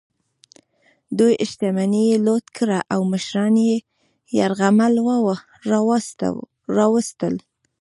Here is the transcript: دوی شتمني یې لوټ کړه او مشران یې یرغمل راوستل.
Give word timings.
دوی 1.17 1.33
شتمني 1.51 2.03
یې 2.11 2.17
لوټ 2.27 2.45
کړه 2.57 2.79
او 2.93 2.99
مشران 3.13 3.53
یې 3.67 3.77
یرغمل 4.37 4.93
راوستل. 6.79 7.35